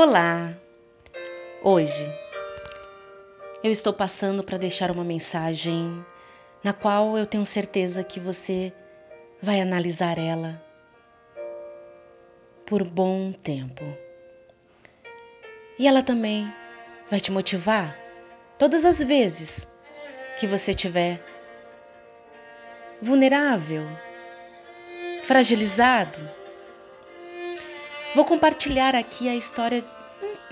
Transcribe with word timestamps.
Olá! 0.00 0.56
Hoje 1.60 2.08
eu 3.64 3.72
estou 3.72 3.92
passando 3.92 4.44
para 4.44 4.56
deixar 4.56 4.92
uma 4.92 5.02
mensagem 5.02 6.06
na 6.62 6.72
qual 6.72 7.18
eu 7.18 7.26
tenho 7.26 7.44
certeza 7.44 8.04
que 8.04 8.20
você 8.20 8.72
vai 9.42 9.60
analisar 9.60 10.16
ela 10.16 10.62
por 12.64 12.84
bom 12.84 13.32
tempo. 13.32 13.82
E 15.76 15.88
ela 15.88 16.00
também 16.00 16.48
vai 17.10 17.18
te 17.18 17.32
motivar 17.32 17.98
todas 18.56 18.84
as 18.84 19.02
vezes 19.02 19.66
que 20.38 20.46
você 20.46 20.72
tiver 20.72 21.20
vulnerável, 23.02 23.84
fragilizado 25.24 26.38
Vou 28.18 28.24
compartilhar 28.24 28.96
aqui 28.96 29.28
a 29.28 29.36
história, 29.36 29.84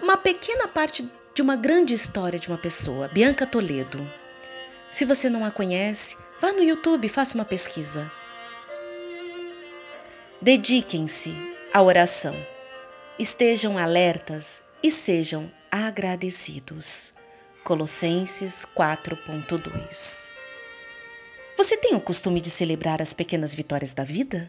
uma 0.01 0.17
pequena 0.17 0.69
parte 0.69 1.11
de 1.35 1.43
uma 1.43 1.57
grande 1.57 1.93
história 1.95 2.39
de 2.39 2.47
uma 2.47 2.57
pessoa, 2.57 3.09
Bianca 3.09 3.45
Toledo. 3.45 4.09
Se 4.89 5.05
você 5.05 5.29
não 5.29 5.45
a 5.45 5.51
conhece, 5.51 6.17
vá 6.41 6.53
no 6.53 6.63
YouTube 6.63 7.05
e 7.07 7.09
faça 7.09 7.35
uma 7.35 7.45
pesquisa. 7.45 8.09
Dediquem-se 10.41 11.35
à 11.75 11.83
oração. 11.83 12.37
Estejam 13.19 13.77
alertas 13.77 14.63
e 14.81 14.89
sejam 14.89 15.51
agradecidos. 15.69 17.15
Colossenses 17.65 18.65
4.2 18.77 20.31
Você 21.57 21.77
tem 21.77 21.97
o 21.97 22.01
costume 22.01 22.41
de 22.41 22.49
celebrar 22.49 23.03
as 23.03 23.13
pequenas 23.13 23.57
vitórias 23.57 23.93
da 23.93 24.05
vida? 24.05 24.49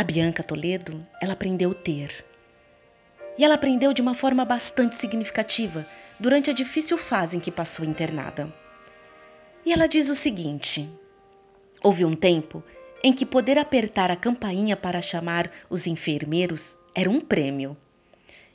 A 0.00 0.02
Bianca 0.02 0.42
Toledo, 0.42 1.06
ela 1.20 1.34
aprendeu 1.34 1.74
ter. 1.74 2.24
E 3.36 3.44
ela 3.44 3.56
aprendeu 3.56 3.92
de 3.92 4.00
uma 4.00 4.14
forma 4.14 4.46
bastante 4.46 4.96
significativa 4.96 5.86
durante 6.18 6.48
a 6.48 6.54
difícil 6.54 6.96
fase 6.96 7.36
em 7.36 7.40
que 7.40 7.50
passou 7.50 7.84
internada. 7.84 8.50
E 9.62 9.70
ela 9.70 9.86
diz 9.86 10.08
o 10.08 10.14
seguinte: 10.14 10.88
Houve 11.82 12.06
um 12.06 12.14
tempo 12.14 12.64
em 13.04 13.12
que 13.12 13.26
poder 13.26 13.58
apertar 13.58 14.10
a 14.10 14.16
campainha 14.16 14.74
para 14.74 15.02
chamar 15.02 15.50
os 15.68 15.86
enfermeiros 15.86 16.78
era 16.94 17.10
um 17.10 17.20
prêmio. 17.20 17.76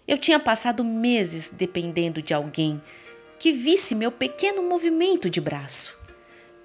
Eu 0.07 0.17
tinha 0.17 0.39
passado 0.39 0.83
meses 0.83 1.51
dependendo 1.51 2.23
de 2.23 2.33
alguém 2.33 2.81
que 3.37 3.51
visse 3.51 3.93
meu 3.93 4.11
pequeno 4.11 4.63
movimento 4.63 5.29
de 5.29 5.39
braço. 5.39 6.04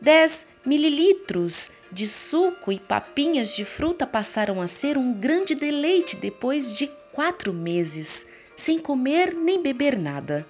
10 0.01 0.47
mililitros 0.65 1.73
de 1.93 2.07
suco 2.07 2.73
e 2.73 2.79
papinhas 2.79 3.55
de 3.55 3.65
fruta 3.65 4.07
passaram 4.07 4.61
a 4.61 4.69
ser 4.69 4.97
um 4.97 5.13
grande 5.13 5.55
deleite 5.55 6.17
depois 6.17 6.73
de 6.73 6.87
quatro 7.13 7.53
meses, 7.53 8.27
sem 8.57 8.79
comer 8.79 9.35
nem 9.35 9.63
beber 9.63 9.99
nada. 9.99 10.47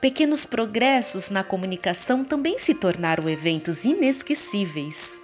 Pequenos 0.00 0.46
progressos 0.46 1.30
na 1.30 1.44
comunicação 1.44 2.24
também 2.24 2.58
se 2.58 2.74
tornaram 2.74 3.28
eventos 3.28 3.84
inesquecíveis. 3.84 5.20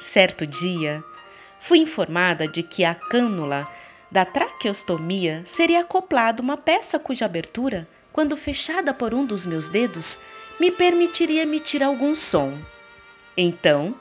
Certo 0.00 0.46
dia, 0.46 1.02
fui 1.60 1.78
informada 1.78 2.48
de 2.48 2.62
que 2.62 2.84
a 2.84 2.94
cânula 2.94 3.66
da 4.10 4.24
traqueostomia 4.24 5.42
seria 5.44 5.80
acoplada 5.80 6.42
uma 6.42 6.56
peça 6.56 6.98
cuja 6.98 7.26
abertura, 7.26 7.88
quando 8.18 8.36
fechada 8.36 8.92
por 8.92 9.14
um 9.14 9.24
dos 9.24 9.46
meus 9.46 9.68
dedos, 9.68 10.18
me 10.58 10.72
permitiria 10.72 11.44
emitir 11.44 11.84
algum 11.84 12.16
som. 12.16 12.52
Então, 13.36 13.94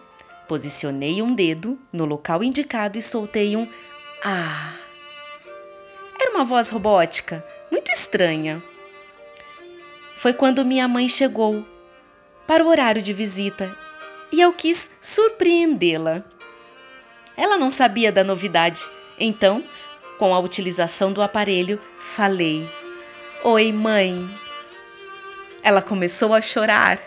posicionei 0.48 1.22
um 1.22 1.36
dedo 1.36 1.78
no 1.94 2.04
local 2.04 2.44
indicado 2.44 2.98
e 2.98 3.02
soltei 3.04 3.56
um 3.56 3.70
ah. 4.26 4.74
Era 6.20 6.32
uma 6.32 6.44
voz 6.44 6.72
robótica, 6.72 7.46
muito 7.70 7.92
estranha. 7.92 8.60
Foi 10.18 10.34
quando 10.34 10.66
minha 10.66 10.88
mãe 10.88 11.08
chegou 11.08 11.64
para 12.48 12.66
o 12.66 12.70
horário 12.70 13.04
de 13.04 13.14
visita 13.14 13.72
e 14.32 14.42
eu 14.42 14.52
quis 14.52 14.90
surpreendê-la. 15.00 16.24
Ela 17.38 17.56
não 17.56 17.70
sabia 17.70 18.12
da 18.12 18.24
novidade, 18.24 18.82
então, 19.20 19.64
com 20.18 20.34
a 20.34 20.40
utilização 20.40 21.14
do 21.14 21.22
aparelho, 21.22 21.80
falei: 22.00 22.68
Oi, 23.44 23.72
mãe. 23.72 24.28
Ela 25.62 25.82
começou 25.82 26.34
a 26.34 26.42
chorar. 26.42 27.00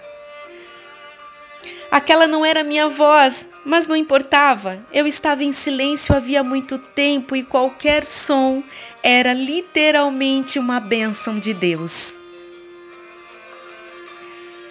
Aquela 1.91 2.27
não 2.27 2.45
era 2.45 2.63
minha 2.63 2.89
voz, 2.89 3.49
mas 3.65 3.89
não 3.89 3.97
importava. 3.97 4.79
Eu 4.93 5.09
estava 5.09 5.43
em 5.43 5.53
silêncio 5.53 6.15
havia 6.15 6.45
muito 6.45 6.79
tempo 6.79 7.35
e 7.35 7.43
qualquer 7.43 8.07
som 8.07 8.63
era 9.03 9.33
literalmente 9.33 10.57
uma 10.59 10.79
bênção 10.79 11.39
de 11.39 11.53
Deus. 11.53 12.17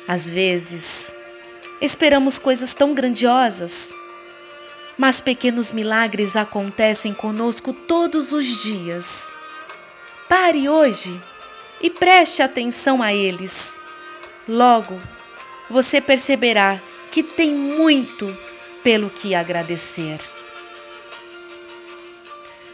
Às 0.08 0.30
vezes, 0.30 1.14
esperamos 1.82 2.40
coisas 2.40 2.74
tão 2.74 2.94
grandiosas, 2.94 3.94
mas 4.98 5.20
pequenos 5.20 5.74
milagres 5.74 6.38
acontecem 6.38 7.14
conosco 7.14 7.74
todos 7.74 8.32
os 8.32 8.64
dias. 8.64 9.30
Pare 10.28 10.70
hoje 10.70 11.20
e 11.82 11.90
preste 11.90 12.42
atenção 12.42 13.02
a 13.02 13.14
eles. 13.14 13.80
Logo, 14.48 15.00
você 15.70 16.02
perceberá 16.02 16.80
que 17.12 17.24
tem 17.24 17.52
muito 17.52 18.36
pelo 18.84 19.10
que 19.10 19.36
agradecer. 19.36 20.20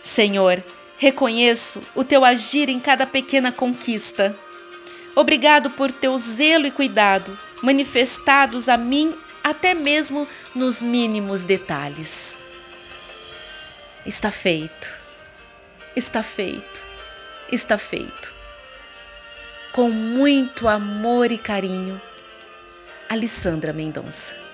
Senhor, 0.01 0.63
reconheço 0.97 1.81
o 1.93 2.03
teu 2.03 2.23
agir 2.23 2.69
em 2.69 2.79
cada 2.79 3.05
pequena 3.05 3.51
conquista. 3.51 4.35
Obrigado 5.15 5.69
por 5.69 5.91
teu 5.91 6.17
zelo 6.17 6.67
e 6.67 6.71
cuidado 6.71 7.37
manifestados 7.61 8.69
a 8.69 8.77
mim 8.77 9.15
até 9.43 9.73
mesmo 9.73 10.27
nos 10.53 10.81
mínimos 10.81 11.43
detalhes. 11.43 12.43
Está 14.05 14.29
feito, 14.29 14.89
está 15.95 16.21
feito, 16.21 16.81
está 17.51 17.77
feito 17.77 18.34
com 19.75 19.89
muito 19.89 20.69
amor 20.69 21.33
e 21.33 21.37
carinho, 21.37 21.99
Alessandra 23.09 23.73
Mendonça. 23.73 24.44